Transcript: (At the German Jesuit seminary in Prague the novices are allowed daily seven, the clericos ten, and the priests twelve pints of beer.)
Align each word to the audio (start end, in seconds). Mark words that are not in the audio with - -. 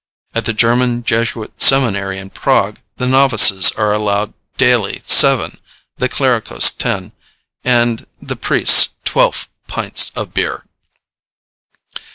(At 0.33 0.45
the 0.45 0.53
German 0.53 1.03
Jesuit 1.03 1.61
seminary 1.61 2.17
in 2.17 2.31
Prague 2.31 2.79
the 2.97 3.05
novices 3.05 3.71
are 3.73 3.93
allowed 3.93 4.33
daily 4.57 5.03
seven, 5.05 5.53
the 5.97 6.09
clericos 6.09 6.71
ten, 6.75 7.11
and 7.63 8.07
the 8.19 8.35
priests 8.35 8.95
twelve 9.05 9.47
pints 9.67 10.11
of 10.15 10.33
beer.) 10.33 10.65